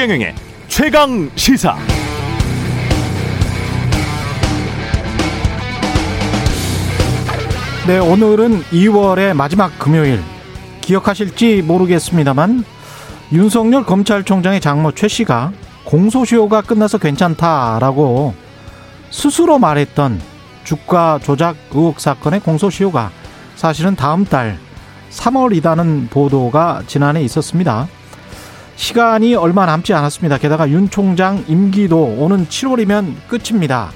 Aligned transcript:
최경영의 0.00 0.34
최강 0.66 1.30
시사. 1.36 1.76
네, 7.86 7.98
오늘은 7.98 8.62
2월의 8.62 9.34
마지막 9.34 9.78
금요일. 9.78 10.22
기억하실지 10.80 11.60
모르겠습니다만 11.60 12.64
윤석열 13.32 13.84
검찰총장의 13.84 14.62
장모 14.62 14.92
최 14.92 15.06
씨가 15.06 15.52
공소시효가 15.84 16.62
끝나서 16.62 16.96
괜찮다라고 16.96 18.32
스스로 19.10 19.58
말했던 19.58 20.18
주가 20.64 21.18
조작 21.22 21.56
의혹 21.72 22.00
사건의 22.00 22.40
공소시효가 22.40 23.10
사실은 23.54 23.96
다음 23.96 24.24
달 24.24 24.58
3월이다는 25.10 26.08
보도가 26.08 26.84
지난해 26.86 27.20
있었습니다. 27.20 27.86
시간이 28.80 29.34
얼마 29.34 29.66
남지 29.66 29.92
않았습니다. 29.92 30.38
게다가 30.38 30.70
윤 30.70 30.88
총장 30.88 31.44
임기도 31.46 32.02
오는 32.02 32.46
7월이면 32.46 33.14
끝입니다. 33.28 33.90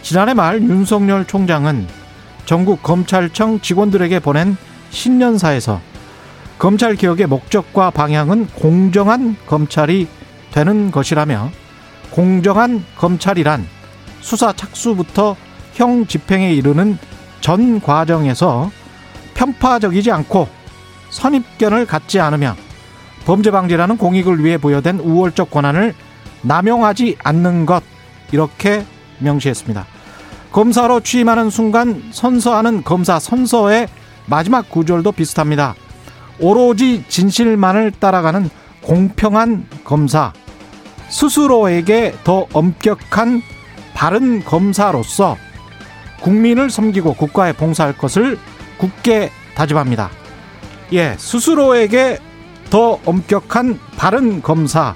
지난해 0.00 0.32
말 0.32 0.62
윤석열 0.62 1.26
총장은 1.26 1.86
전국 2.46 2.82
검찰청 2.82 3.60
직원들에게 3.60 4.20
보낸 4.20 4.56
신년사에서 4.88 5.78
검찰 6.58 6.96
개혁의 6.96 7.26
목적과 7.26 7.90
방향은 7.90 8.46
공정한 8.54 9.36
검찰이 9.44 10.08
되는 10.52 10.90
것이라며 10.90 11.50
공정한 12.10 12.82
검찰이란 12.96 13.66
수사 14.22 14.54
착수부터 14.54 15.36
형 15.74 16.06
집행에 16.06 16.54
이르는 16.54 16.96
전 17.42 17.78
과정에서 17.78 18.70
편파적이지 19.34 20.10
않고 20.10 20.48
선입견을 21.10 21.84
갖지 21.84 22.20
않으며 22.20 22.56
범죄 23.24 23.50
방지라는 23.50 23.96
공익을 23.96 24.44
위해 24.44 24.58
부여된 24.58 24.98
우월적 25.00 25.50
권한을 25.50 25.94
남용하지 26.42 27.16
않는 27.22 27.66
것 27.66 27.82
이렇게 28.32 28.84
명시했습니다. 29.18 29.86
검사로 30.52 31.00
취임하는 31.00 31.50
순간 31.50 32.02
선서하는 32.12 32.84
검사 32.84 33.18
선서의 33.18 33.88
마지막 34.26 34.70
구절도 34.70 35.12
비슷합니다. 35.12 35.74
오로지 36.38 37.04
진실만을 37.08 37.92
따라가는 37.92 38.50
공평한 38.82 39.66
검사, 39.84 40.32
스스로에게 41.08 42.14
더 42.24 42.46
엄격한 42.52 43.42
바른 43.94 44.44
검사로서 44.44 45.36
국민을 46.20 46.70
섬기고 46.70 47.14
국가에 47.14 47.52
봉사할 47.52 47.96
것을 47.96 48.38
굳게 48.78 49.30
다짐합니다. 49.54 50.10
예, 50.92 51.14
스스로에게 51.18 52.18
더 52.70 53.00
엄격한 53.04 53.78
바른 53.96 54.42
검사. 54.42 54.94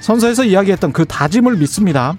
선서에서 0.00 0.44
이야기했던 0.44 0.92
그 0.92 1.04
다짐을 1.04 1.56
믿습니다. 1.56 2.16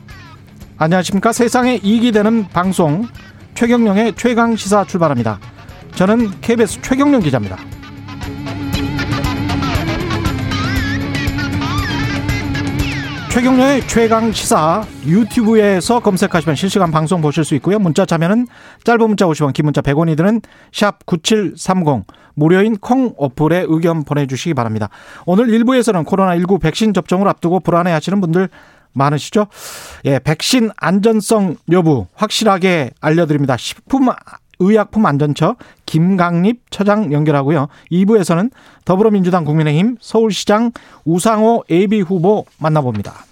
안녕하십니까. 0.77 1.33
세상에 1.33 1.79
이익이 1.83 2.11
되는 2.11 2.47
방송 2.49 3.07
최경령의 3.55 4.13
최강 4.15 4.55
시사 4.55 4.85
출발합니다. 4.85 5.39
저는 5.95 6.39
KBS 6.41 6.81
최경령 6.81 7.21
기자입니다. 7.21 7.57
최경련의 13.29 13.87
최강 13.87 14.31
시사 14.31 14.83
유튜브에서 15.05 15.99
검색하시면 15.99 16.55
실시간 16.55 16.91
방송 16.91 17.21
보실 17.21 17.45
수 17.45 17.53
있고요. 17.55 17.77
문자 17.77 18.05
참여는 18.05 18.47
짧은 18.83 19.07
문자 19.07 19.25
50원, 19.27 19.53
긴 19.53 19.65
문자 19.65 19.81
100원이 19.81 20.17
드는 20.17 20.41
샵 20.73 21.05
9730 21.05 22.05
무료인 22.33 22.75
콩 22.77 23.13
어플에 23.17 23.65
의견 23.67 24.03
보내주시기 24.03 24.55
바랍니다. 24.55 24.89
오늘 25.27 25.45
1부에서는 25.47 26.05
코로나19 26.05 26.59
백신 26.59 26.93
접종을 26.93 27.27
앞두고 27.27 27.59
불안해 27.59 27.91
하시는 27.91 28.19
분들 28.19 28.49
많으시죠? 28.93 29.45
예, 30.05 30.17
백신 30.17 30.71
안전성 30.75 31.57
여부 31.71 32.07
확실하게 32.15 32.91
알려드립니다. 32.99 33.57
식품 33.57 34.09
의약품 34.59 35.05
안전처 35.05 35.55
김강립 35.89 36.69
처장 36.69 37.11
연결하고요. 37.11 37.67
2부에서는 37.91 38.51
더불어민주당 38.85 39.43
국민의힘 39.43 39.97
서울시장 39.99 40.71
우상호 41.03 41.63
예비 41.71 42.01
후보 42.01 42.45
만나봅니다. 42.59 43.25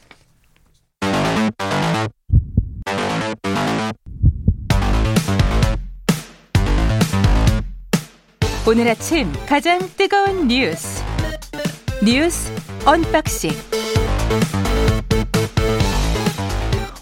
오늘 8.68 8.90
아침 8.90 9.32
가장 9.48 9.80
뜨거운 9.96 10.48
뉴스 10.48 11.04
뉴스 12.04 12.52
unboxing 12.86 13.52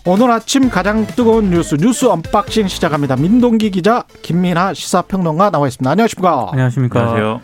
오늘 0.07 0.29
아침 0.29 0.69
가장 0.69 1.07
뜨거운 1.07 1.49
뉴스 1.49 1.73
뉴스 1.75 2.05
unboxing 2.05 2.67
시작합니다. 2.67 3.15
민동기 3.15 3.71
기자 3.71 4.03
김민아 4.21 4.75
시사평론가 4.75 5.49
나와 5.49 5.67
있습니다. 5.67 5.89
안녕하십니까? 5.89 6.49
안녕하십니까? 6.51 6.99
안녕하세요. 6.99 7.41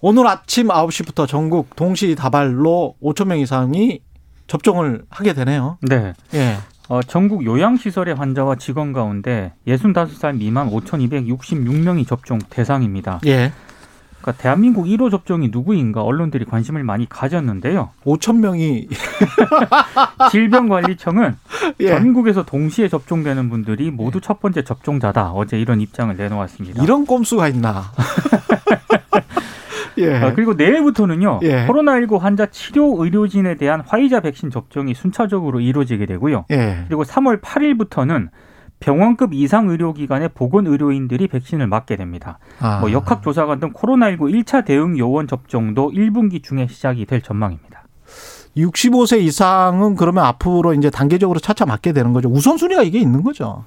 오늘 0.00 0.26
아침 0.26 0.68
9시부터 0.68 1.26
전국 1.26 1.74
동시 1.76 2.14
다발로 2.14 2.96
5천 3.02 3.28
명 3.28 3.38
이상이 3.38 4.00
접종을 4.48 5.04
하게 5.08 5.32
되네요. 5.32 5.78
네. 5.80 6.12
예. 6.34 6.58
어, 6.90 7.00
전국 7.02 7.46
요양시설의 7.46 8.14
환자와 8.16 8.56
직원 8.56 8.92
가운데 8.92 9.54
65살 9.66 10.36
미만 10.36 10.68
5,266명이 10.68 12.06
접종 12.06 12.38
대상입니다. 12.50 13.20
예. 13.24 13.50
그러니까 14.24 14.42
대한민국 14.42 14.86
1호 14.86 15.10
접종이 15.10 15.48
누구인가 15.52 16.02
언론들이 16.02 16.46
관심을 16.46 16.82
많이 16.82 17.06
가졌는데요. 17.06 17.90
5천 18.06 18.38
명이 18.38 18.88
질병관리청은 20.32 21.36
예. 21.80 21.88
전국에서 21.88 22.42
동시에 22.42 22.88
접종되는 22.88 23.50
분들이 23.50 23.90
모두 23.90 24.22
첫 24.22 24.40
번째 24.40 24.64
접종자다. 24.64 25.32
어제 25.32 25.60
이런 25.60 25.82
입장을 25.82 26.16
내놓았습니다. 26.16 26.82
이런 26.82 27.04
꼼수가 27.04 27.48
있나? 27.48 27.84
예. 29.98 30.14
아, 30.14 30.32
그리고 30.32 30.54
내일부터는요. 30.54 31.40
예. 31.42 31.66
코로나19 31.66 32.18
환자 32.18 32.46
치료 32.46 33.04
의료진에 33.04 33.56
대한 33.56 33.82
화이자 33.86 34.20
백신 34.20 34.50
접종이 34.50 34.94
순차적으로 34.94 35.60
이루어지게 35.60 36.06
되고요. 36.06 36.46
예. 36.50 36.84
그리고 36.88 37.04
3월 37.04 37.42
8일부터는 37.42 38.30
병원급 38.84 39.32
이상 39.32 39.70
의료기관의 39.70 40.28
보건 40.34 40.66
의료인들이 40.66 41.28
백신을 41.28 41.66
맞게 41.66 41.96
됩니다. 41.96 42.38
아. 42.60 42.80
뭐 42.80 42.92
역학조사관 42.92 43.58
등 43.58 43.72
코로나19 43.72 44.44
1차 44.44 44.62
대응 44.66 44.98
요원 44.98 45.26
접종도 45.26 45.92
1분기 45.92 46.42
중에 46.42 46.66
시작이 46.66 47.06
될 47.06 47.22
전망입니다. 47.22 47.84
65세 48.58 49.22
이상은 49.22 49.96
그러면 49.96 50.24
앞으로 50.24 50.74
이제 50.74 50.90
단계적으로 50.90 51.40
차차 51.40 51.64
맞게 51.64 51.94
되는 51.94 52.12
거죠. 52.12 52.28
우선순위가 52.28 52.82
이게 52.82 52.98
있는 52.98 53.22
거죠. 53.22 53.64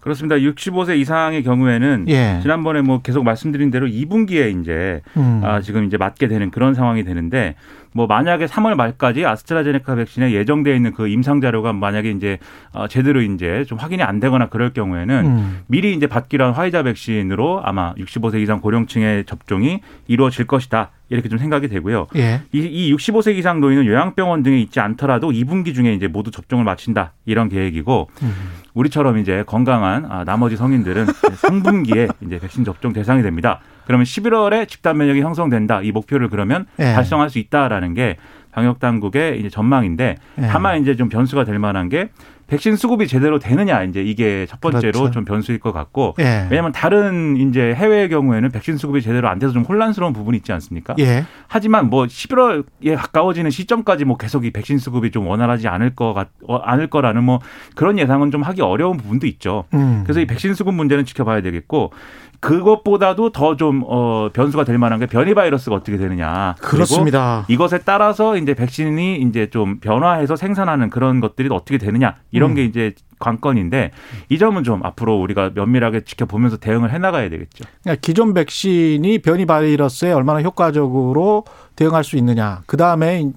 그렇습니다. 0.00 0.34
65세 0.36 0.98
이상의 0.98 1.44
경우에는 1.44 2.06
예. 2.08 2.40
지난번에 2.42 2.80
뭐 2.80 3.02
계속 3.02 3.22
말씀드린 3.22 3.70
대로 3.70 3.86
2분기에 3.86 4.60
이제 4.60 5.00
음. 5.16 5.42
아, 5.44 5.60
지금 5.60 5.84
이제 5.84 5.96
맞게 5.96 6.26
되는 6.26 6.50
그런 6.50 6.74
상황이 6.74 7.04
되는데 7.04 7.54
뭐 7.96 8.06
만약에 8.06 8.44
3월 8.44 8.74
말까지 8.74 9.24
아스트라제네카 9.24 9.94
백신에 9.94 10.32
예정돼 10.32 10.76
있는 10.76 10.92
그 10.92 11.08
임상 11.08 11.40
자료가 11.40 11.72
만약에 11.72 12.10
이제 12.10 12.38
어 12.72 12.86
제대로 12.88 13.22
이제 13.22 13.64
좀 13.66 13.78
확인이 13.78 14.02
안 14.02 14.20
되거나 14.20 14.50
그럴 14.50 14.74
경우에는 14.74 15.24
음. 15.24 15.60
미리 15.66 15.94
이제 15.94 16.06
받기로 16.06 16.44
한 16.44 16.52
화이자 16.52 16.82
백신으로 16.82 17.62
아마 17.64 17.94
65세 17.94 18.42
이상 18.42 18.60
고령층의 18.60 19.24
접종이 19.24 19.80
이루어질 20.08 20.46
것이다. 20.46 20.90
이렇게 21.08 21.30
좀 21.30 21.38
생각이 21.38 21.68
되고요. 21.68 22.08
예. 22.16 22.42
이, 22.52 22.58
이 22.58 22.94
65세 22.94 23.34
이상 23.36 23.60
노인은 23.60 23.86
요양병원 23.86 24.42
등에 24.42 24.58
있지 24.60 24.80
않더라도 24.80 25.30
2분기 25.30 25.72
중에 25.74 25.94
이제 25.94 26.06
모두 26.06 26.30
접종을 26.30 26.64
마친다 26.64 27.12
이런 27.24 27.48
계획이고 27.48 28.10
음. 28.22 28.34
우리처럼 28.74 29.16
이제 29.18 29.42
건강한 29.46 30.04
아, 30.10 30.24
나머지 30.24 30.56
성인들은 30.56 31.06
3분기에 31.06 32.12
이제 32.26 32.38
백신 32.40 32.64
접종 32.64 32.92
대상이 32.92 33.22
됩니다. 33.22 33.60
그러면 33.86 34.04
11월에 34.04 34.68
집단 34.68 34.96
면역이 34.98 35.20
형성된다. 35.20 35.80
이 35.82 35.92
목표를 35.92 36.28
그러면 36.28 36.66
예. 36.78 36.92
달성할 36.92 37.30
수 37.30 37.38
있다라는 37.38 37.94
게 37.94 38.16
방역 38.52 38.80
당국의 38.80 39.38
이제 39.38 39.48
전망인데 39.50 40.16
예. 40.38 40.46
다만 40.46 40.80
이제 40.80 40.96
좀 40.96 41.08
변수가 41.08 41.44
될 41.44 41.58
만한 41.58 41.88
게 41.88 42.08
백신 42.46 42.76
수급이 42.76 43.08
제대로 43.08 43.38
되느냐 43.38 43.82
이제 43.82 44.00
이게 44.02 44.46
첫 44.48 44.60
번째로 44.60 44.92
그렇죠. 44.92 45.10
좀 45.10 45.24
변수일 45.24 45.58
것 45.58 45.72
같고 45.72 46.14
예. 46.20 46.46
왜냐하면 46.48 46.72
다른 46.72 47.36
이제 47.36 47.74
해외의 47.74 48.08
경우에는 48.08 48.50
백신 48.50 48.76
수급이 48.76 49.02
제대로 49.02 49.28
안 49.28 49.38
돼서 49.38 49.52
좀 49.52 49.64
혼란스러운 49.64 50.12
부분이 50.12 50.36
있지 50.38 50.52
않습니까? 50.52 50.94
예. 50.98 51.24
하지만 51.48 51.90
뭐 51.90 52.04
11월에 52.04 52.96
가까워지는 52.96 53.50
시점까지 53.50 54.04
뭐 54.04 54.16
계속 54.16 54.44
이 54.44 54.52
백신 54.52 54.78
수급이 54.78 55.10
좀 55.10 55.26
원활하지 55.26 55.66
않을 55.68 55.94
거 55.96 56.14
같, 56.14 56.28
어, 56.46 56.56
않을 56.56 56.86
거라는 56.86 57.24
뭐 57.24 57.40
그런 57.74 57.98
예상은 57.98 58.30
좀 58.30 58.42
하기 58.42 58.62
어려운 58.62 58.96
부분도 58.96 59.26
있죠. 59.26 59.64
음. 59.74 60.02
그래서 60.04 60.20
이 60.20 60.26
백신 60.26 60.54
수급 60.54 60.74
문제는 60.74 61.04
지켜봐야 61.04 61.40
되겠고 61.42 61.92
그것보다도 62.40 63.30
더 63.30 63.56
좀 63.56 63.82
어, 63.86 64.28
변수가 64.32 64.64
될 64.64 64.78
만한 64.78 64.98
게 64.98 65.06
변이 65.06 65.34
바이러스가 65.34 65.76
어떻게 65.76 65.96
되느냐. 65.96 66.54
그렇습니다. 66.60 67.44
이것에 67.48 67.78
따라서 67.84 68.36
이제 68.36 68.54
백신이 68.54 69.22
이제 69.22 69.48
좀 69.50 69.78
변화해서 69.80 70.36
생산하는 70.36 70.90
그런 70.90 71.20
것들이 71.20 71.48
어떻게 71.50 71.78
되느냐 71.78 72.16
이런 72.30 72.50
음. 72.50 72.54
게 72.56 72.64
이제 72.64 72.94
관건인데 73.18 73.92
이 74.28 74.38
점은 74.38 74.62
좀 74.62 74.84
앞으로 74.84 75.16
우리가 75.20 75.52
면밀하게 75.54 76.02
지켜보면서 76.04 76.58
대응을 76.58 76.92
해나가야 76.92 77.30
되겠죠. 77.30 77.64
그러니까 77.82 78.00
기존 78.02 78.34
백신이 78.34 79.20
변이 79.20 79.46
바이러스에 79.46 80.12
얼마나 80.12 80.42
효과적으로 80.42 81.44
대응할 81.76 82.04
수 82.04 82.16
있느냐. 82.16 82.60
그 82.66 82.76
다음에 82.76 83.30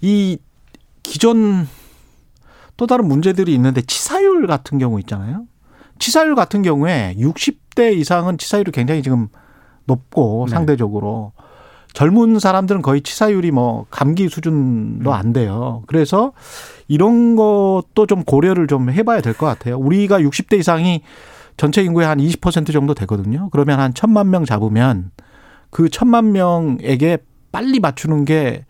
이 0.00 0.38
기존 1.02 1.68
또 2.76 2.86
다른 2.86 3.06
문제들이 3.06 3.52
있는데 3.54 3.82
치사율 3.82 4.46
같은 4.46 4.78
경우 4.78 4.98
있잖아요. 5.00 5.44
치사율 5.98 6.34
같은 6.34 6.62
경우에 6.62 7.16
60 7.18 7.67
대 7.78 7.92
이상은 7.92 8.38
치사율이 8.38 8.72
굉장히 8.72 9.02
지금 9.04 9.28
높고 9.84 10.46
네. 10.48 10.54
상대적으로 10.54 11.30
젊은 11.92 12.40
사람들은 12.40 12.82
거의 12.82 13.02
치사율이 13.02 13.52
뭐 13.52 13.86
감기 13.88 14.28
수준도 14.28 15.14
안 15.14 15.32
돼요. 15.32 15.84
그래서 15.86 16.32
이런 16.88 17.36
것도 17.36 18.06
좀 18.08 18.24
고려를 18.24 18.66
좀 18.66 18.90
해봐야 18.90 19.20
될 19.20 19.32
것 19.34 19.46
같아요. 19.46 19.78
우리가 19.78 20.18
60대 20.20 20.58
이상이 20.58 21.02
전체 21.56 21.82
인구의 21.84 22.06
한 22.08 22.18
20% 22.18 22.72
정도 22.72 22.94
되거든요. 22.94 23.48
그러면 23.52 23.78
한 23.78 23.94
천만 23.94 24.28
명 24.30 24.44
잡으면 24.44 25.12
그 25.70 25.88
천만 25.88 26.32
명에게 26.32 27.18
빨리 27.52 27.78
맞추는 27.78 28.24
게 28.24 28.64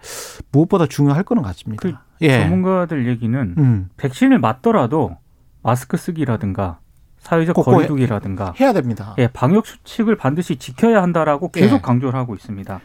무엇보다 0.52 0.84
중요할 0.86 1.22
거는 1.22 1.42
같습니다. 1.44 1.80
그 1.80 1.94
예. 2.20 2.42
전문가들 2.42 3.08
얘기는 3.08 3.54
음. 3.56 3.88
백신을 3.96 4.38
맞더라도 4.38 5.16
마스크 5.62 5.96
쓰기라든가 5.96 6.78
사회적 7.20 7.54
거리두기라든가 7.56 8.54
해야 8.60 8.72
됩니다. 8.72 9.14
예, 9.18 9.28
방역 9.28 9.66
수칙을 9.66 10.16
반드시 10.16 10.56
지켜야 10.56 11.02
한다라고 11.02 11.50
계속 11.50 11.76
예. 11.76 11.80
강조를 11.80 12.18
하고 12.18 12.34
있습니다. 12.34 12.80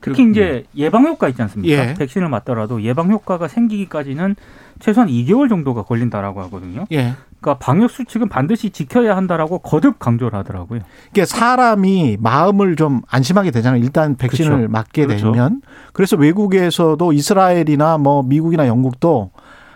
특히 0.00 0.24
그, 0.24 0.30
이제 0.30 0.64
음. 0.66 0.78
예방 0.78 1.06
효과 1.06 1.28
있지 1.28 1.40
않습니까? 1.42 1.74
예. 1.74 1.94
백신을 1.94 2.28
맞더라도 2.28 2.82
예방 2.82 3.10
효과가 3.10 3.48
생기기까지는 3.48 4.36
최소한 4.78 5.08
2개월 5.08 5.48
정도가 5.48 5.82
걸린다라고 5.82 6.42
하거든요. 6.44 6.84
예. 6.92 7.14
그러니까 7.40 7.64
방역 7.64 7.90
수칙은 7.90 8.28
반드시 8.28 8.70
지켜야 8.70 9.16
한다라고 9.16 9.58
거듭 9.58 9.98
강조를 9.98 10.38
하더라고요. 10.38 10.80
이게 11.10 11.24
사람이 11.24 12.18
마음을 12.20 12.76
좀 12.76 13.02
안심하게 13.08 13.50
되잖아요. 13.50 13.82
일단 13.82 14.16
백신을 14.16 14.50
그렇죠. 14.50 14.68
맞게 14.70 15.06
그렇죠. 15.06 15.32
되면 15.32 15.62
그래서 15.92 16.16
외국에서도 16.16 17.12
이스라엘이나 17.12 17.98
뭐 17.98 18.22
미국이나 18.22 18.66
영국도 18.66 19.30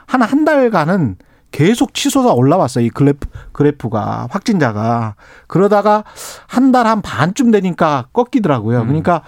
한 0.07 0.23
한 0.23 0.45
달간은 0.45 1.17
계속 1.50 1.94
치솟아 1.94 2.32
올라왔어요. 2.32 2.85
이 2.85 2.91
그래프, 2.91 3.29
그래프가 3.52 4.29
확진자가 4.31 5.14
그러다가 5.47 6.05
한 6.47 6.70
달 6.73 6.87
한 6.87 7.02
반쯤 7.02 7.50
되니까 7.50 8.06
꺾이더라고요. 8.12 8.81
음. 8.82 8.87
그러니까 8.87 9.23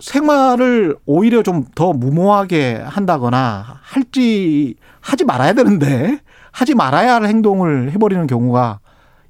생활을 0.00 0.96
오히려 1.06 1.42
좀 1.42 1.64
더 1.74 1.92
무모하게 1.92 2.82
한다거나 2.84 3.64
할지 3.82 4.74
하지 5.00 5.24
말아야 5.24 5.52
되는데 5.54 6.18
하지 6.52 6.74
말아야 6.74 7.14
할 7.14 7.26
행동을 7.26 7.90
해버리는 7.92 8.26
경우가 8.26 8.80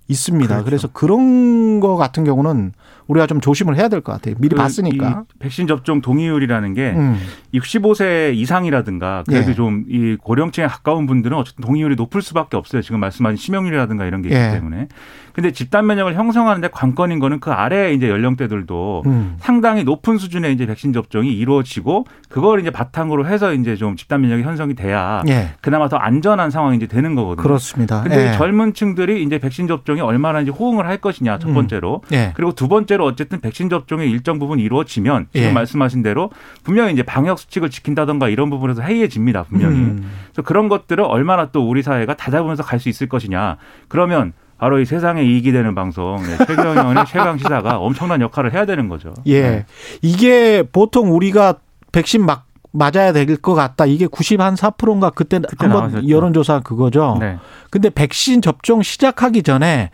있습니다. 0.09 0.49
그렇죠. 0.49 0.65
그래서 0.65 0.89
그런 0.93 1.81
거 1.81 1.97
같은 1.97 2.25
경우는 2.25 2.73
우리가 3.07 3.27
좀 3.27 3.41
조심을 3.41 3.77
해야 3.77 3.89
될 3.89 4.01
것 4.01 4.13
같아요. 4.13 4.35
미리 4.39 4.51
그 4.51 4.57
봤으니까. 4.57 5.25
백신 5.39 5.67
접종 5.67 6.01
동의율이라는 6.01 6.75
게 6.75 6.91
음. 6.97 7.19
65세 7.55 8.35
이상이라든가 8.35 9.25
그래도 9.27 9.51
예. 9.51 9.55
좀이 9.55 10.17
고령층에 10.17 10.67
가까운 10.67 11.07
분들은 11.07 11.37
어쨌든 11.37 11.63
동의율이 11.65 11.97
높을 11.97 12.23
수밖에 12.23 12.57
없어요. 12.57 12.83
지금 12.83 13.01
말씀하신 13.01 13.37
심형률이라든가 13.37 14.05
이런 14.05 14.23
게 14.23 14.29
있기 14.29 14.39
예. 14.41 14.51
때문에. 14.53 14.89
근데 15.33 15.51
집단 15.51 15.87
면역을 15.87 16.15
형성하는데 16.15 16.69
관건인 16.69 17.19
거는 17.19 17.41
그 17.41 17.51
아래 17.51 17.93
이제 17.93 18.09
연령대들도 18.09 19.03
음. 19.07 19.37
상당히 19.41 19.83
높은 19.83 20.17
수준의 20.17 20.53
이제 20.53 20.65
백신 20.65 20.93
접종이 20.93 21.33
이루어지고 21.33 22.07
그걸 22.29 22.61
이제 22.61 22.71
바탕으로 22.71 23.27
해서 23.27 23.53
이제 23.53 23.75
좀 23.75 23.97
집단 23.97 24.21
면역이 24.21 24.45
형성이 24.45 24.75
돼야 24.75 25.23
예. 25.29 25.51
그나마 25.61 25.89
더 25.89 25.97
안전한 25.97 26.51
상황이 26.51 26.77
이제 26.77 26.87
되는 26.87 27.17
거거든요. 27.17 27.43
그렇습니다. 27.43 28.03
근데 28.03 28.29
예. 28.29 28.37
젊은 28.37 28.75
층들이 28.75 29.25
이제 29.25 29.39
백신 29.39 29.67
접종이 29.67 30.01
얼마나 30.01 30.41
이제 30.41 30.53
호응을 30.53 30.87
할 30.87 30.99
것이냐 30.99 31.39
첫 31.39 31.49
음. 31.49 31.55
번째로. 31.55 32.03
음. 32.13 32.31
그리고 32.35 32.53
두 32.53 32.69
번째 32.69 32.94
로 32.97 33.05
어쨌든 33.07 33.41
백신 33.41 33.69
접종의 33.69 34.11
일정 34.11 34.39
부분 34.39 34.59
이루어지면 34.59 35.27
지금 35.33 35.49
예. 35.49 35.53
말씀하신 35.53 36.03
대로 36.03 36.31
분명히 36.63 36.93
이제 36.93 37.03
방역 37.03 37.39
수칙을 37.39 37.71
지킨다던가 37.71 38.29
이런 38.29 38.51
부분에서 38.51 38.83
해이해집니다. 38.83 39.45
분명히. 39.45 39.77
음. 39.77 40.11
그래서 40.33 40.43
그런 40.43 40.69
것들을 40.69 41.03
얼마나 41.05 41.47
또 41.51 41.69
우리 41.69 41.83
사회가 41.83 42.15
다잡으면서 42.17 42.63
갈 42.63 42.79
수 42.79 42.89
있을 42.89 43.09
것이냐. 43.09 43.57
그러면 43.89 44.33
바로 44.59 44.79
이 44.79 44.85
세상에 44.85 45.23
이익이 45.23 45.53
되는 45.53 45.75
방송 45.75 46.23
네, 46.23 46.37
최경영의 46.47 47.05
최강 47.07 47.37
시사가 47.39 47.79
엄청난 47.81 48.21
역할을 48.21 48.53
해야 48.53 48.65
되는 48.67 48.89
거죠. 48.89 49.13
예, 49.27 49.43
네. 49.43 49.67
이게 50.03 50.63
보통 50.63 51.13
우리가 51.15 51.55
백신 51.93 52.25
막 52.25 52.47
맞아야 52.73 53.13
될 53.13 53.27
것 53.37 53.55
같다. 53.55 53.87
이게 53.87 54.07
94%인가 54.07 55.11
그때, 55.11 55.39
그때 55.39 55.67
한번. 55.67 56.09
여론조사 56.09 56.61
그거죠. 56.61 57.17
네. 57.21 57.39
근데 57.71 57.89
백신 57.91 58.43
접종 58.43 58.83
시작하기 58.83 59.43
전에 59.45 59.91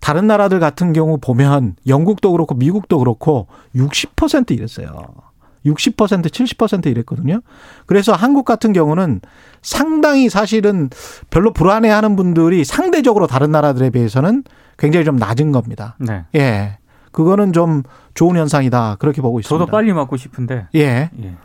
다른 0.00 0.26
나라들 0.26 0.60
같은 0.60 0.92
경우 0.92 1.18
보면 1.18 1.76
영국도 1.86 2.32
그렇고 2.32 2.54
미국도 2.54 2.98
그렇고 2.98 3.48
60% 3.74 4.52
이랬어요. 4.52 5.06
60% 5.66 6.24
70% 6.24 6.86
이랬거든요. 6.86 7.40
그래서 7.86 8.12
한국 8.12 8.44
같은 8.44 8.72
경우는 8.72 9.20
상당히 9.60 10.28
사실은 10.28 10.88
별로 11.30 11.52
불안해하는 11.52 12.16
분들이 12.16 12.64
상대적으로 12.64 13.26
다른 13.26 13.50
나라들에 13.50 13.90
비해서는 13.90 14.44
굉장히 14.78 15.04
좀 15.04 15.16
낮은 15.16 15.52
겁니다. 15.52 15.96
네. 15.98 16.24
예. 16.36 16.78
그거는 17.10 17.52
좀 17.52 17.82
좋은 18.14 18.36
현상이다. 18.36 18.96
그렇게 18.98 19.20
보고 19.20 19.40
있습니다. 19.40 19.64
저도 19.64 19.70
빨리 19.70 19.92
맞고 19.92 20.16
싶은데. 20.16 20.68
예. 20.76 21.10
예. 21.22 21.36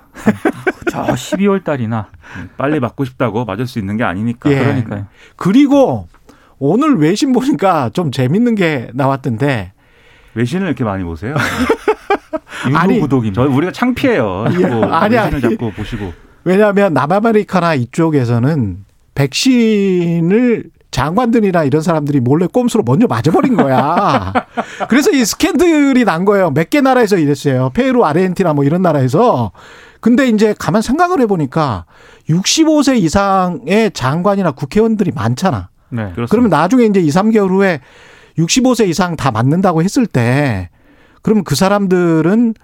저 0.91 1.03
12월 1.03 1.63
달이나 1.63 2.09
빨리 2.57 2.79
맞고 2.79 3.05
싶다고 3.05 3.45
맞을 3.45 3.65
수 3.65 3.79
있는 3.79 3.97
게 3.97 4.03
아니니까. 4.03 4.51
예. 4.51 4.59
그러니까요. 4.59 5.07
그리고 5.35 6.07
오늘 6.59 6.95
외신 6.97 7.33
보니까 7.33 7.89
좀 7.93 8.11
재밌는 8.11 8.55
게 8.55 8.89
나왔던데. 8.93 9.73
외신을 10.35 10.67
이렇게 10.67 10.83
많이 10.83 11.03
보세요? 11.03 11.35
아니, 12.73 12.99
구독입니다. 12.99 13.43
저 13.43 13.49
우리가 13.49 13.71
창피해요. 13.71 14.45
예. 14.59 14.65
아니, 14.91 15.17
아니. 15.17 15.41
자꾸 15.41 15.71
보시고. 15.71 16.13
왜냐하면 16.45 16.93
남아메리카나 16.93 17.75
이쪽에서는 17.75 18.85
백신을 19.15 20.65
장관들이나 20.91 21.63
이런 21.63 21.81
사람들이 21.81 22.19
몰래 22.19 22.45
꼼수로 22.47 22.83
먼저 22.85 23.07
맞아버린 23.07 23.55
거야. 23.55 24.31
그래서 24.89 25.11
이 25.11 25.25
스캔들이 25.25 26.03
난 26.05 26.23
거예요. 26.25 26.51
몇 26.51 26.69
개 26.69 26.81
나라에서 26.81 27.17
이랬어요. 27.17 27.71
페루, 27.73 28.03
아르헨티나 28.05 28.53
뭐 28.53 28.63
이런 28.63 28.81
나라에서. 28.81 29.51
근데 30.01 30.27
이제 30.27 30.53
가만 30.57 30.81
생각을 30.81 31.19
해보니까 31.21 31.85
65세 32.29 32.97
이상의 32.97 33.91
장관이나 33.93 34.51
국회의원들이 34.51 35.11
많잖아. 35.15 35.69
네, 35.93 36.11
그러면 36.29 36.49
나중에 36.49 36.85
이제 36.85 36.99
2, 36.99 37.09
3개월 37.09 37.49
후에 37.49 37.79
65세 38.37 38.87
이상 38.87 39.15
다 39.15 39.31
맞는다고 39.31 39.83
했을 39.83 40.07
때 40.07 40.69
그럼 41.21 41.43
그 41.43 41.55
사람들은 41.55 42.55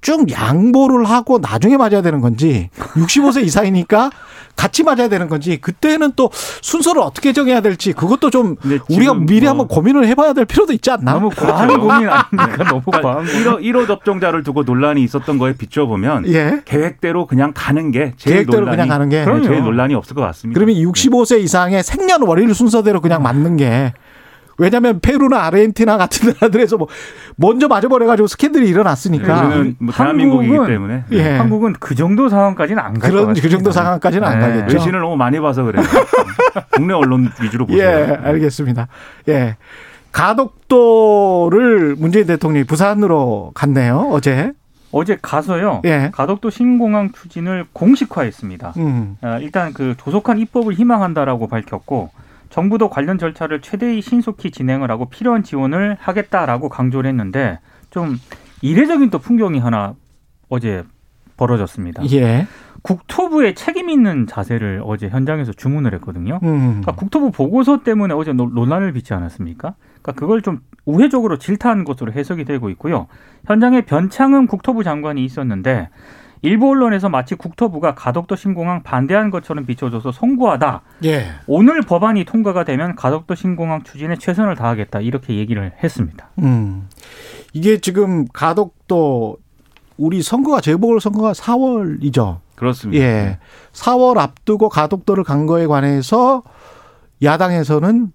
쭉 0.00 0.30
양보를 0.30 1.04
하고 1.04 1.38
나중에 1.38 1.76
맞아야 1.76 2.02
되는 2.02 2.20
건지 2.20 2.70
65세 2.78 3.44
이상이니까 3.44 4.10
같이 4.56 4.82
맞아야 4.82 5.08
되는 5.08 5.28
건지 5.28 5.58
그때는 5.58 6.12
또 6.16 6.30
순서를 6.32 7.00
어떻게 7.00 7.32
정해야 7.32 7.60
될지 7.60 7.92
그것도 7.92 8.30
좀 8.30 8.56
우리가 8.90 9.14
미리 9.14 9.42
뭐 9.42 9.50
한번 9.50 9.68
고민을 9.68 10.06
해봐야 10.08 10.32
될 10.32 10.44
필요도 10.44 10.72
있지 10.74 10.90
않나? 10.90 11.14
너무 11.14 11.30
과한 11.30 11.68
고민 11.68 12.08
아닙니까? 12.08 12.64
너무 12.68 12.82
과한 12.84 13.24
1호, 13.24 13.60
1호 13.62 13.86
접종자를 13.86 14.42
두고 14.42 14.64
논란이 14.64 15.02
있었던 15.04 15.38
거에 15.38 15.54
비춰보면 15.54 16.26
예. 16.28 16.62
계획대로 16.64 17.26
그냥 17.26 17.52
가는 17.54 17.90
게 17.90 18.12
제일 18.16 18.36
계획대로 18.36 18.66
논란이, 18.66 18.76
그냥 18.76 18.88
가는 18.88 19.08
게 19.08 19.24
제일 19.46 19.62
논란이 19.62 19.94
없을 19.94 20.14
것 20.14 20.22
같습니다. 20.22 20.58
그러면 20.58 20.74
65세 20.76 21.40
이상의 21.40 21.82
생년월일 21.82 22.54
순서대로 22.54 23.00
그냥 23.00 23.22
맞는 23.22 23.56
게 23.56 23.94
왜냐하면 24.60 25.00
페루나 25.00 25.44
아르헨티나 25.46 25.96
같은 25.96 26.34
나라들에서 26.34 26.76
뭐 26.76 26.86
먼저 27.36 27.66
맞아버려가지고 27.66 28.28
스캔들이 28.28 28.68
일어났으니까. 28.68 29.48
네, 29.48 29.74
뭐 29.78 29.94
대한민국이기 29.94 30.52
때문에. 30.52 31.04
예. 31.12 31.22
네. 31.22 31.36
한국은 31.38 31.72
그 31.80 31.94
정도 31.94 32.28
상황까지는 32.28 32.82
안갈 32.82 33.10
그런 33.10 33.32
그 33.32 33.48
정도 33.48 33.72
상황까지는 33.72 34.28
네. 34.28 34.34
안 34.34 34.40
가겠죠. 34.40 34.76
외신을 34.76 35.00
너무 35.00 35.16
많이 35.16 35.40
봐서 35.40 35.62
그래요. 35.62 35.82
국내 36.72 36.92
언론 36.92 37.30
위주로 37.40 37.64
보세요. 37.64 37.88
예, 37.88 38.18
알겠습니다. 38.22 38.88
예. 39.28 39.56
가덕도를 40.12 41.96
문재인 41.96 42.26
대통령이 42.26 42.64
부산으로 42.64 43.52
갔네요. 43.54 44.08
어제. 44.10 44.52
어제 44.92 45.16
가서요. 45.22 45.80
예. 45.86 46.10
가덕도 46.12 46.50
신공항 46.50 47.12
추진을 47.12 47.64
공식화했습니다. 47.72 48.74
음. 48.76 49.16
아, 49.22 49.38
일단 49.38 49.72
그 49.72 49.94
조속한 49.96 50.38
입법을 50.38 50.74
희망한다라고 50.74 51.46
밝혔고 51.48 52.10
정부도 52.50 52.90
관련 52.90 53.16
절차를 53.16 53.60
최대의 53.60 54.02
신속히 54.02 54.50
진행을 54.50 54.90
하고 54.90 55.08
필요한 55.08 55.42
지원을 55.42 55.96
하겠다라고 56.00 56.68
강조를 56.68 57.08
했는데 57.08 57.58
좀 57.90 58.16
이례적인 58.60 59.10
또 59.10 59.18
풍경이 59.18 59.58
하나 59.58 59.94
어제 60.48 60.84
벌어졌습니다. 61.36 62.02
예. 62.12 62.46
국토부의 62.82 63.54
책임 63.54 63.88
있는 63.88 64.26
자세를 64.26 64.82
어제 64.84 65.08
현장에서 65.08 65.52
주문을 65.52 65.94
했거든요. 65.94 66.40
음. 66.42 66.80
그러니까 66.80 66.92
국토부 66.92 67.30
보고서 67.30 67.82
때문에 67.82 68.14
어제 68.14 68.32
논란을 68.32 68.92
빚지 68.92 69.14
않았습니까? 69.14 69.74
그러니까 70.02 70.12
그걸 70.12 70.42
좀 70.42 70.60
우회적으로 70.84 71.38
질타한 71.38 71.84
것으로 71.84 72.12
해석이 72.12 72.44
되고 72.44 72.68
있고요. 72.70 73.06
현장에 73.46 73.82
변창흠 73.82 74.46
국토부 74.46 74.82
장관이 74.82 75.24
있었는데 75.24 75.88
일부 76.42 76.70
언론에서 76.70 77.08
마치 77.08 77.34
국토부가 77.34 77.94
가덕도 77.94 78.36
신공항 78.36 78.82
반대한 78.82 79.30
것처럼 79.30 79.66
비춰져서 79.66 80.12
송구하다. 80.12 80.82
예. 81.04 81.26
오늘 81.46 81.82
법안이 81.82 82.24
통과가 82.24 82.64
되면 82.64 82.94
가덕도 82.94 83.34
신공항 83.34 83.82
추진에 83.82 84.16
최선을 84.16 84.56
다하겠다 84.56 85.00
이렇게 85.00 85.36
얘기를 85.36 85.72
했습니다. 85.82 86.30
음. 86.38 86.88
이게 87.52 87.78
지금 87.78 88.26
가덕도 88.32 89.36
우리 89.98 90.22
선거가 90.22 90.60
재보궐 90.62 91.00
선거가 91.00 91.32
4월이죠. 91.32 92.38
그렇습니다. 92.54 93.04
예. 93.04 93.38
4월 93.72 94.18
앞두고 94.18 94.68
가덕도를 94.70 95.24
간 95.24 95.46
거에 95.46 95.66
관해서 95.66 96.42
야당에서는 97.22 98.12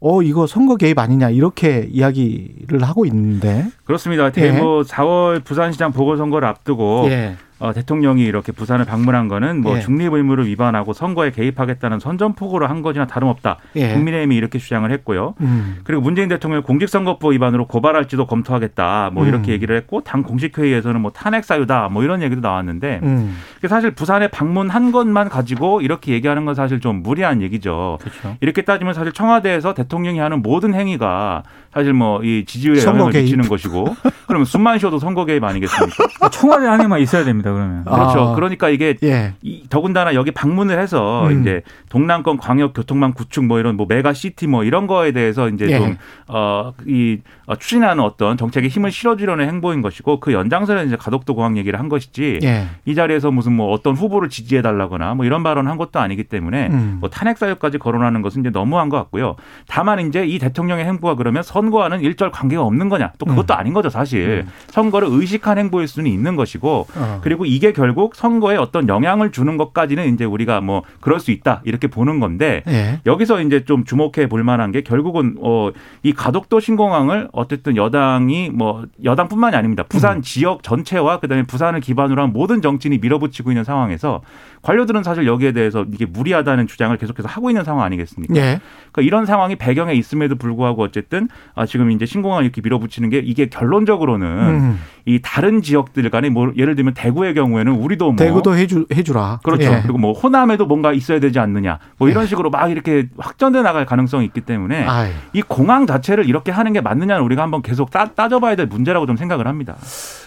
어 0.00 0.22
이거 0.22 0.46
선거 0.46 0.76
개입 0.76 0.98
아니냐 0.98 1.30
이렇게 1.30 1.88
이야기를 1.90 2.82
하고 2.82 3.06
있는데 3.06 3.66
그렇습니다. 3.84 4.30
대뭐 4.30 4.80
예. 4.80 4.82
4월 4.82 5.44
부산시장 5.44 5.92
보궐선거를 5.92 6.46
앞두고 6.48 7.06
예. 7.08 7.36
어, 7.58 7.72
대통령이 7.72 8.22
이렇게 8.24 8.52
부산을 8.52 8.84
방문한 8.84 9.28
거는 9.28 9.62
뭐 9.62 9.76
예. 9.76 9.80
중립 9.80 10.12
의무를 10.12 10.46
위반하고 10.46 10.92
선거에 10.92 11.30
개입하겠다는 11.30 12.00
선전포고를 12.00 12.68
한 12.68 12.82
것이나 12.82 13.06
다름없다. 13.06 13.56
예. 13.76 13.94
국민의힘이 13.94 14.36
이렇게 14.36 14.58
주장을 14.58 14.90
했고요. 14.90 15.34
음. 15.40 15.78
그리고 15.84 16.02
문재인 16.02 16.28
대통령 16.28 16.62
공직선거법 16.62 17.32
위반으로 17.32 17.66
고발할지도 17.66 18.26
검토하겠다. 18.26 19.10
뭐 19.14 19.26
이렇게 19.26 19.52
음. 19.52 19.54
얘기를 19.54 19.76
했고 19.76 20.02
당 20.02 20.22
공식회의에서는 20.22 21.00
뭐 21.00 21.12
탄핵 21.12 21.44
사유다. 21.44 21.88
뭐 21.88 22.02
이런 22.04 22.20
얘기도 22.22 22.40
나왔는데 22.42 23.00
음. 23.02 23.36
사실 23.68 23.92
부산에 23.92 24.28
방문한 24.28 24.92
것만 24.92 25.28
가지고 25.30 25.80
이렇게 25.80 26.12
얘기하는 26.12 26.44
건 26.44 26.54
사실 26.54 26.80
좀 26.80 27.02
무리한 27.02 27.40
얘기죠. 27.40 27.98
그렇죠. 28.00 28.36
이렇게 28.40 28.62
따지면 28.62 28.92
사실 28.92 29.12
청와대에서 29.12 29.72
대통령이 29.74 30.18
하는 30.18 30.42
모든 30.42 30.74
행위가 30.74 31.42
사실 31.72 31.92
뭐 31.92 32.16
이 32.22 32.44
지지율에 32.46 32.82
영향을 32.84 33.12
개입. 33.12 33.24
미치는 33.24 33.48
것이고 33.48 33.94
그러면 34.26 34.44
숨만 34.46 34.78
쉬어도 34.78 34.98
선거 34.98 35.24
개입 35.24 35.44
아니겠습니까? 35.44 36.28
청와대 36.30 36.66
안에만 36.66 37.00
있어야 37.00 37.24
됩니다. 37.24 37.45
그러면 37.52 37.84
그렇죠. 37.84 38.20
아. 38.20 38.34
그러니까 38.34 38.68
이게 38.68 38.96
예. 39.02 39.34
이, 39.42 39.64
더군다나 39.68 40.14
여기 40.14 40.30
방문을 40.30 40.78
해서 40.78 41.26
음. 41.28 41.40
이제 41.40 41.62
동남권 41.88 42.36
광역 42.38 42.74
교통망 42.74 43.12
구축 43.12 43.44
뭐 43.44 43.58
이런 43.58 43.76
뭐 43.76 43.86
메가 43.88 44.12
시티 44.12 44.46
뭐 44.46 44.64
이런 44.64 44.86
거에 44.86 45.12
대해서 45.12 45.48
이제 45.48 45.66
예. 45.70 45.78
좀어이 45.78 47.20
어, 47.46 47.56
추진하는 47.56 48.02
어떤 48.02 48.36
정책에 48.36 48.68
힘을 48.68 48.90
실어주려는 48.90 49.48
행보인 49.48 49.82
것이고 49.82 50.20
그 50.20 50.32
연장선에 50.32 50.84
이제 50.84 50.96
가덕도 50.96 51.34
공항 51.34 51.56
얘기를 51.56 51.78
한 51.78 51.88
것이지 51.88 52.40
예. 52.42 52.66
이 52.84 52.94
자리에서 52.94 53.30
무슨 53.30 53.52
뭐 53.52 53.72
어떤 53.72 53.94
후보를 53.94 54.28
지지해 54.28 54.62
달라거나 54.62 55.14
뭐 55.14 55.24
이런 55.24 55.42
발언 55.42 55.68
한 55.68 55.76
것도 55.76 56.00
아니기 56.00 56.24
때문에 56.24 56.68
음. 56.68 56.98
뭐 57.00 57.08
탄핵 57.10 57.38
사유까지 57.38 57.78
거론하는 57.78 58.22
것은 58.22 58.40
이제 58.40 58.50
너무한 58.50 58.88
것 58.88 58.96
같고요. 58.96 59.36
다만 59.68 60.00
이제 60.00 60.24
이 60.24 60.38
대통령의 60.38 60.84
행보가 60.84 61.14
그러면 61.14 61.42
선거와는 61.42 62.00
일절 62.00 62.30
관계가 62.30 62.62
없는 62.62 62.88
거냐 62.88 63.12
또 63.18 63.26
그것도 63.26 63.54
음. 63.54 63.58
아닌 63.58 63.72
거죠 63.72 63.90
사실 63.90 64.44
음. 64.46 64.52
선거를 64.68 65.08
의식한 65.10 65.58
행보일 65.58 65.88
수는 65.88 66.10
있는 66.10 66.36
것이고 66.36 66.86
어. 66.94 67.20
그리고 67.22 67.35
이게 67.44 67.72
결국 67.72 68.14
선거에 68.14 68.56
어떤 68.56 68.88
영향을 68.88 69.32
주는 69.32 69.56
것까지는 69.56 70.14
이제 70.14 70.24
우리가 70.24 70.60
뭐 70.60 70.82
그럴 71.00 71.20
수 71.20 71.30
있다 71.30 71.62
이렇게 71.64 71.88
보는 71.88 72.20
건데 72.20 72.62
예. 72.68 73.00
여기서 73.04 73.42
이제 73.42 73.64
좀 73.64 73.84
주목해 73.84 74.28
볼 74.28 74.42
만한 74.44 74.72
게 74.72 74.80
결국은 74.80 75.36
어 75.40 75.66
이 76.02 76.12
가덕도 76.12 76.60
신공항을 76.60 77.28
어쨌든 77.32 77.76
여당이 77.76 78.50
뭐 78.50 78.84
여당뿐만이 79.02 79.56
아닙니다. 79.56 79.82
부산 79.88 80.18
음. 80.18 80.22
지역 80.22 80.62
전체와 80.62 81.18
그다음에 81.18 81.42
부산을 81.42 81.80
기반으로 81.80 82.22
한 82.22 82.32
모든 82.32 82.62
정치인이 82.62 82.98
밀어붙이고 82.98 83.50
있는 83.50 83.64
상황에서 83.64 84.22
관료들은 84.62 85.02
사실 85.02 85.26
여기에 85.26 85.52
대해서 85.52 85.84
이게 85.92 86.06
무리하다는 86.06 86.66
주장을 86.66 86.96
계속해서 86.96 87.28
하고 87.28 87.50
있는 87.50 87.64
상황 87.64 87.84
아니겠습니까? 87.84 88.36
예. 88.36 88.60
그러니까 88.92 89.02
이런 89.02 89.26
상황이 89.26 89.56
배경에 89.56 89.94
있음에도 89.94 90.36
불구하고 90.36 90.82
어쨌든 90.82 91.28
아 91.54 91.66
지금 91.66 91.90
이제 91.90 92.06
신공항을 92.06 92.44
이렇게 92.44 92.60
밀어붙이는 92.60 93.10
게 93.10 93.18
이게 93.18 93.46
결론적으로는 93.46 94.26
음. 94.28 94.78
이 95.06 95.20
다른 95.22 95.62
지역들 95.62 96.08
간에 96.10 96.30
뭐 96.30 96.52
예를 96.56 96.74
들면 96.76 96.94
대구 96.94 97.25
의 97.26 97.34
경우에는 97.34 97.72
우리도 97.72 98.12
뭐 98.12 98.16
대구도 98.16 98.56
해주 98.56 98.86
해주라 98.94 99.40
그렇죠. 99.42 99.64
예. 99.72 99.80
그리고 99.82 99.98
뭐 99.98 100.12
호남에도 100.12 100.66
뭔가 100.66 100.92
있어야 100.92 101.20
되지 101.20 101.38
않느냐 101.38 101.78
뭐 101.98 102.08
이런 102.08 102.24
예. 102.24 102.26
식으로 102.28 102.50
막 102.50 102.70
이렇게 102.70 103.08
확전돼 103.18 103.62
나갈 103.62 103.86
가능성이 103.86 104.24
있기 104.26 104.42
때문에 104.42 104.84
아이. 104.84 105.10
이 105.32 105.42
공항 105.42 105.86
자체를 105.86 106.28
이렇게 106.28 106.52
하는 106.52 106.72
게 106.72 106.80
맞느냐는 106.80 107.22
우리가 107.24 107.42
한번 107.42 107.62
계속 107.62 107.90
따, 107.90 108.06
따져봐야 108.06 108.56
될 108.56 108.66
문제라고 108.66 109.06
좀 109.06 109.16
생각을 109.16 109.46
합니다. 109.46 109.76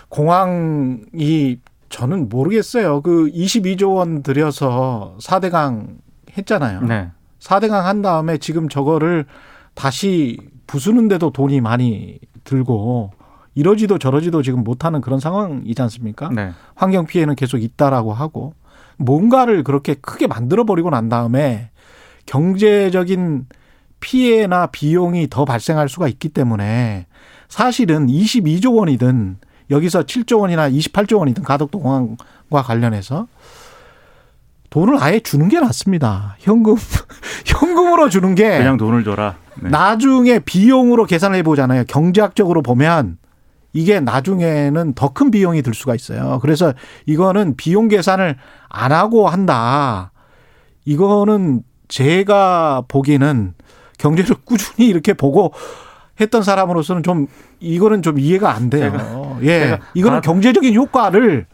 공항이 0.10 1.60
저는 1.90 2.30
모르겠어요. 2.30 3.02
그 3.02 3.30
22조 3.32 3.96
원 3.96 4.24
들여서 4.24 5.16
4대강 5.22 5.88
했잖아요. 6.38 6.82
네. 6.82 7.12
4대강 7.40 7.82
한 7.82 8.02
다음에 8.02 8.38
지금 8.38 8.70
저거를 8.70 9.26
다시 9.74 10.38
부수는데도 10.68 11.32
돈이 11.32 11.62
많이 11.62 12.20
들고 12.44 13.12
이러지도 13.60 13.98
저러지도 13.98 14.42
지금 14.42 14.64
못하는 14.64 15.02
그런 15.02 15.20
상황이지 15.20 15.82
않습니까? 15.82 16.30
네. 16.30 16.54
환경 16.76 17.06
피해는 17.06 17.36
계속 17.36 17.58
있다라고 17.58 18.14
하고 18.14 18.54
뭔가를 18.96 19.66
그렇게 19.66 19.96
크게 19.96 20.28
만들어 20.28 20.64
버리고 20.64 20.90
난 20.90 21.10
다음에 21.10 21.70
경제적인 22.26 23.48
피해나 24.00 24.68
비용이 24.68 25.28
더 25.30 25.44
발생할 25.44 25.90
수가 25.90 26.08
있기 26.08 26.30
때문에 26.30 27.08
사실은 27.50 28.08
22조 28.08 28.78
원이든 28.78 29.40
여기서 29.72 30.04
7조 30.04 30.40
원이나 30.40 30.70
28조 30.70 31.20
원이든 31.20 31.44
가덕도 31.44 31.80
공항과 31.80 32.62
관련해서 32.64 33.28
돈을 34.70 35.04
아예 35.04 35.20
주는 35.20 35.50
게 35.50 35.60
낫습니다. 35.60 36.38
현금 36.40 36.76
현금으로 37.46 38.08
주는 38.08 38.36
게 38.36 38.58
그냥 38.58 38.78
돈을 38.78 39.04
줘라. 39.04 39.36
네. 39.62 39.70
나중에 39.70 40.40
비용으로 40.40 41.04
계산을 41.04 41.40
해보잖아요. 41.40 41.84
경제학적으로 41.90 42.62
보면 42.62 43.18
이게 43.74 44.00
나중에는 44.00 44.94
더 44.94 45.10
큰 45.10 45.32
비용이 45.32 45.62
들 45.62 45.74
수가 45.74 45.96
있어요. 45.96 46.40
그래서 46.42 46.74
이거는 47.06 47.56
비용 47.58 47.88
계산을 47.88 48.36
안 48.70 48.92
하고 48.92 49.28
한다. 49.28 50.12
이거는 50.86 51.64
제가 51.88 52.84
보기에는 52.88 53.54
경제를 53.98 54.36
꾸준히 54.46 54.88
이렇게 54.88 55.14
보고 55.14 55.54
했던 56.20 56.44
사람으로서는 56.44 57.04
좀 57.04 57.28
이거는 57.60 58.02
좀 58.02 58.20
이해가 58.20 58.54
안 58.54 58.70
돼요. 58.70 58.92
제가, 58.92 59.38
예. 59.44 59.60
제가 59.60 59.80
이거는 59.94 60.18
가... 60.18 60.22
경제적인 60.22 60.74
효과를 60.76 61.46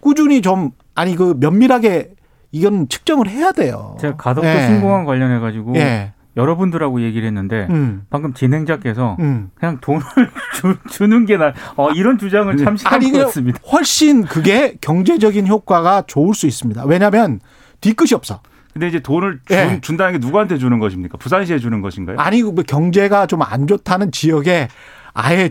꾸준히 0.00 0.42
좀 0.42 0.70
아니 0.94 1.14
그 1.16 1.34
면밀하게 1.38 2.10
이건 2.52 2.88
측정을 2.88 3.28
해야 3.28 3.52
돼요. 3.52 3.96
제가 4.00 4.16
가덕도 4.16 4.48
예. 4.48 4.66
신공항 4.66 5.04
관련해 5.04 5.38
가지고 5.38 5.76
예. 5.76 6.12
여러분들하고 6.38 7.02
얘기를 7.02 7.26
했는데 7.26 7.66
음. 7.70 8.02
방금 8.08 8.32
진행자께서 8.32 9.16
음. 9.20 9.50
그냥 9.54 9.78
돈을 9.80 10.00
주, 10.90 11.06
는게 11.06 11.36
나. 11.36 11.52
어, 11.76 11.90
이런 11.90 12.16
주장을 12.16 12.56
참 12.56 12.76
싫은 12.76 13.12
것 13.12 13.24
같습니다. 13.26 13.58
훨씬 13.70 14.24
그게 14.24 14.76
경제적인 14.80 15.46
효과가 15.46 16.04
좋을 16.06 16.34
수 16.34 16.46
있습니다. 16.46 16.84
왜냐하면 16.86 17.40
뒤끝이 17.80 18.10
없어. 18.14 18.40
근데 18.72 18.86
이제 18.88 19.00
돈을 19.00 19.40
준, 19.46 19.56
네. 19.56 19.80
준다는 19.80 20.12
게 20.12 20.18
누구한테 20.24 20.56
주는 20.58 20.78
것입니까? 20.78 21.18
부산시에 21.18 21.58
주는 21.58 21.80
것인가요? 21.80 22.16
아니, 22.18 22.42
뭐 22.42 22.62
경제가 22.66 23.26
좀 23.26 23.40
안 23.42 23.66
좋다는 23.66 24.12
지역에 24.12 24.68
아예 25.14 25.50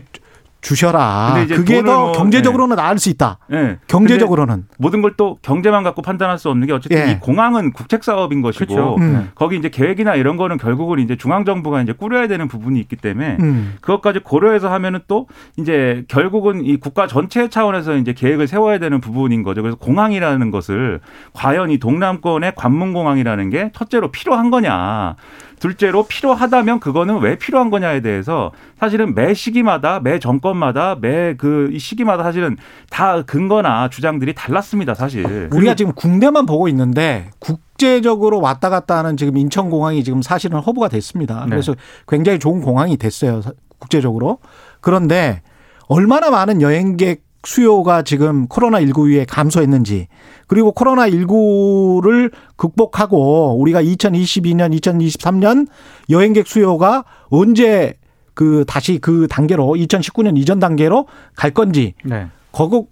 주셔라. 0.60 1.44
그게 1.48 1.82
더 1.82 2.00
뭐, 2.06 2.12
경제적으로는 2.12 2.76
네. 2.76 2.82
나을 2.82 2.98
수 2.98 3.08
있다. 3.10 3.38
네. 3.48 3.78
경제적으로는 3.86 4.66
모든 4.78 5.02
걸 5.02 5.18
또 5.18 5.36
경제만 5.42 5.82
갖고 5.82 6.00
판단할 6.00 6.38
수 6.38 6.48
없는 6.48 6.66
게 6.68 6.72
어쨌든 6.72 7.04
네. 7.04 7.12
이 7.12 7.18
공항은 7.18 7.72
국책 7.72 8.04
사업인 8.04 8.40
것이고 8.40 8.66
그렇죠. 8.66 8.96
음. 9.00 9.30
거기 9.34 9.56
이제 9.56 9.68
계획이나 9.68 10.14
이런 10.14 10.36
거는 10.36 10.56
결국은 10.58 11.00
이제 11.00 11.16
중앙 11.16 11.44
정부가 11.44 11.82
이제 11.82 11.92
꾸려야 11.92 12.28
되는 12.28 12.46
부분이 12.46 12.78
있기 12.80 12.94
때문에 12.94 13.36
음. 13.40 13.74
그것까지 13.80 14.20
고려해서 14.20 14.70
하면은 14.72 15.00
또 15.08 15.26
이제 15.56 16.04
결국은 16.08 16.64
이 16.64 16.76
국가 16.76 17.08
전체 17.08 17.48
차원에서 17.48 17.96
이제 17.96 18.12
계획을 18.12 18.46
세워야 18.46 18.78
되는 18.78 19.00
부분인 19.00 19.42
거죠. 19.42 19.60
그래서 19.62 19.76
공항이라는 19.76 20.50
것을 20.52 21.00
과연 21.32 21.70
이 21.70 21.78
동남권의 21.78 22.52
관문 22.54 22.92
공항이라는 22.92 23.50
게 23.50 23.72
첫째로 23.74 24.12
필요한 24.12 24.50
거냐. 24.50 25.16
둘째로 25.58 26.04
필요하다면 26.04 26.80
그거는 26.80 27.18
왜 27.20 27.36
필요한 27.36 27.70
거냐에 27.70 28.00
대해서 28.00 28.52
사실은 28.78 29.14
매 29.14 29.34
시기마다 29.34 30.00
매 30.00 30.18
정권마다 30.18 30.96
매 31.00 31.34
그 31.38 31.76
시기마다 31.78 32.22
사실은 32.22 32.56
다 32.90 33.22
근거나 33.22 33.88
주장들이 33.88 34.34
달랐습니다 34.34 34.94
사실. 34.94 35.48
우리가 35.52 35.74
지금 35.74 35.92
국내만 35.92 36.46
보고 36.46 36.68
있는데 36.68 37.30
국제적으로 37.38 38.40
왔다 38.40 38.68
갔다 38.70 38.98
하는 38.98 39.16
지금 39.16 39.36
인천공항이 39.36 40.04
지금 40.04 40.22
사실은 40.22 40.58
허브가 40.60 40.88
됐습니다. 40.88 41.44
네. 41.44 41.50
그래서 41.50 41.74
네. 41.74 41.80
굉장히 42.08 42.38
좋은 42.38 42.60
공항이 42.60 42.96
됐어요 42.96 43.40
국제적으로. 43.78 44.38
그런데 44.80 45.42
얼마나 45.86 46.30
많은 46.30 46.60
여행객 46.62 47.22
수요가 47.44 48.02
지금 48.02 48.46
코로나19 48.48 49.10
이후에 49.10 49.24
감소했는지 49.24 50.08
그리고 50.46 50.72
코로나19를 50.72 52.32
극복하고 52.56 53.58
우리가 53.60 53.82
2022년, 53.82 54.78
2023년 54.78 55.68
여행객 56.10 56.46
수요가 56.46 57.04
언제 57.28 57.94
그 58.34 58.64
다시 58.66 58.98
그 58.98 59.26
단계로 59.28 59.64
2019년 59.64 60.36
이전 60.38 60.58
단계로 60.58 61.06
갈 61.34 61.50
건지 61.52 61.94
네. 62.04 62.28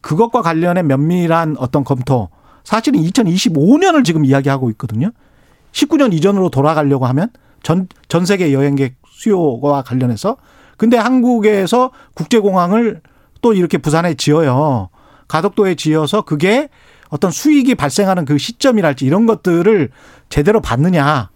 그것과 0.00 0.42
관련된 0.42 0.86
면밀한 0.86 1.56
어떤 1.58 1.82
검토 1.84 2.28
사실은 2.64 3.00
2025년을 3.00 4.04
지금 4.04 4.24
이야기하고 4.24 4.70
있거든요. 4.70 5.10
19년 5.72 6.12
이전으로 6.12 6.50
돌아가려고 6.50 7.06
하면 7.06 7.28
전, 7.62 7.88
전 8.08 8.26
세계 8.26 8.52
여행객 8.52 8.96
수요와 9.08 9.82
관련해서 9.82 10.36
근데 10.76 10.96
한국에서 10.96 11.90
국제공항을 12.14 13.00
또 13.46 13.52
이렇게 13.52 13.78
부산에 13.78 14.14
지어요. 14.14 14.88
가덕도에 15.28 15.76
지어서 15.76 16.22
그게 16.22 16.68
어떤 17.10 17.30
수익이 17.30 17.76
발생하는 17.76 18.24
그 18.24 18.38
시점이랄지 18.38 19.06
이런 19.06 19.24
것들을 19.26 19.90
제대로 20.28 20.60
받느냐. 20.60 21.30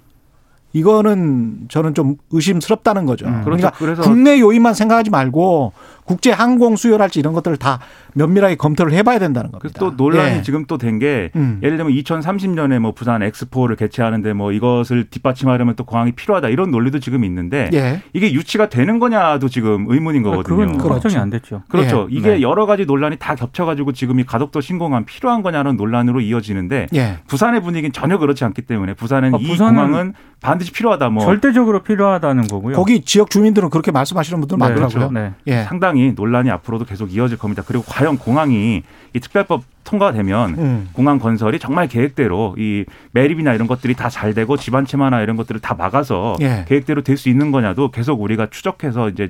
이거는 0.72 1.66
저는 1.68 1.94
좀 1.94 2.16
의심스럽다는 2.32 3.06
거죠. 3.06 3.26
음, 3.26 3.42
그러니까 3.44 3.70
그렇죠. 3.70 4.02
국내 4.02 4.40
요인만 4.40 4.74
생각하지 4.74 5.10
말고 5.10 5.72
국제 6.04 6.32
항공 6.32 6.74
수요랄지 6.74 7.20
이런 7.20 7.32
것들을 7.32 7.56
다 7.58 7.78
면밀하게 8.14 8.56
검토를 8.56 8.92
해봐야 8.92 9.18
된다는 9.18 9.50
겁니다. 9.50 9.78
또 9.78 9.92
논란이 9.96 10.38
예. 10.38 10.42
지금 10.42 10.64
또 10.66 10.78
된게 10.78 11.30
음. 11.36 11.60
예를 11.62 11.76
들면 11.76 11.94
2030년에 11.94 12.78
뭐 12.78 12.92
부산 12.92 13.22
엑스포를 13.22 13.76
개최하는데 13.76 14.32
뭐 14.32 14.52
이것을 14.52 15.08
뒷받침하려면 15.10 15.76
또 15.76 15.84
공항이 15.84 16.12
필요하다 16.12 16.48
이런 16.48 16.70
논리도 16.70 17.00
지금 17.00 17.24
있는데 17.24 17.70
예. 17.72 18.02
이게 18.12 18.32
유치가 18.32 18.68
되는 18.68 18.98
거냐도 18.98 19.48
지금 19.48 19.86
의문인 19.88 20.26
아, 20.26 20.30
거거든요. 20.30 20.76
그건 20.76 20.92
확정이 20.92 21.16
안 21.16 21.30
됐죠. 21.30 21.62
그렇죠. 21.68 22.08
예. 22.10 22.16
이게 22.16 22.30
네. 22.30 22.42
여러 22.42 22.66
가지 22.66 22.84
논란이 22.84 23.16
다 23.18 23.34
겹쳐가지고 23.34 23.92
지금 23.92 24.20
이 24.20 24.24
가덕도 24.24 24.60
신공항 24.60 25.04
필요한 25.04 25.42
거냐는 25.42 25.76
논란으로 25.76 26.20
이어지는데 26.20 26.88
예. 26.94 27.18
부산의 27.28 27.62
분위기는 27.62 27.92
전혀 27.92 28.18
그렇지 28.18 28.44
않기 28.44 28.62
때문에 28.62 28.94
부산은 28.94 29.34
아, 29.34 29.38
이 29.40 29.56
공항은 29.56 30.14
반드시 30.40 30.72
필요하다. 30.72 31.10
뭐 31.10 31.24
절대적으로 31.24 31.82
필요하다는 31.82 32.48
거고요. 32.48 32.74
거기 32.74 33.02
지역 33.02 33.30
주민들은 33.30 33.70
그렇게 33.70 33.90
말씀하시는 33.90 34.40
분들 34.40 34.56
네, 34.56 34.64
많더라고요. 34.64 35.08
그렇죠. 35.08 35.12
네. 35.12 35.32
예. 35.46 35.64
상당히 35.64 36.12
논란이 36.16 36.50
앞으로도 36.50 36.86
계속 36.86 37.12
이어질 37.12 37.36
겁니다. 37.38 37.62
그리고 37.66 37.84
과연 38.00 38.16
공항이 38.18 38.82
이 39.12 39.20
특별법 39.20 39.62
통과되면 39.84 40.54
음. 40.58 40.88
공항 40.92 41.18
건설이 41.18 41.58
정말 41.58 41.86
계획대로 41.88 42.54
이 42.58 42.84
매립이나 43.12 43.52
이런 43.54 43.66
것들이 43.66 43.94
다 43.94 44.08
잘 44.08 44.32
되고 44.34 44.56
집안 44.56 44.86
침하나 44.86 45.20
이런 45.20 45.36
것들을 45.36 45.60
다 45.60 45.74
막아서 45.74 46.36
예. 46.40 46.64
계획대로 46.66 47.02
될 47.02 47.16
수 47.18 47.28
있는 47.28 47.50
거냐도 47.50 47.90
계속 47.90 48.20
우리가 48.22 48.48
추적해서 48.50 49.08
이제 49.10 49.28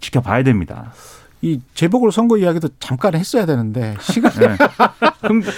지켜봐야 0.00 0.42
됩니다. 0.42 0.92
이 1.40 1.60
재보궐 1.74 2.10
선거 2.10 2.36
이야기도 2.36 2.68
잠깐 2.80 3.14
했어야 3.14 3.46
되는데 3.46 3.94
시간 4.00 4.32
네. 4.32 4.56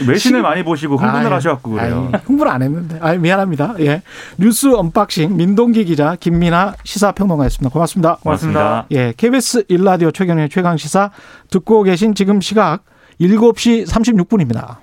외신을 0.06 0.42
많이 0.42 0.62
보시고 0.62 0.96
흥분을 0.96 1.32
하셔갖고 1.32 1.70
그래요. 1.70 2.10
아이, 2.12 2.20
흥분 2.24 2.48
안 2.48 2.62
했는데. 2.62 2.98
아 3.00 3.14
미안합니다. 3.14 3.74
예. 3.80 4.02
뉴스 4.36 4.74
unboxing 4.74 5.36
민동기 5.36 5.84
기자 5.86 6.16
김민아 6.16 6.74
시사평론가였습니다. 6.84 7.72
고맙습니다. 7.72 8.16
고맙습니다. 8.16 8.86
예. 8.90 9.14
KBS 9.16 9.64
일라디오 9.68 10.10
최경의 10.10 10.50
최강 10.50 10.76
시사 10.76 11.10
듣고 11.50 11.82
계신 11.82 12.14
지금 12.14 12.40
시각 12.40 12.84
7시 13.20 13.86
36분입니다. 13.86 14.76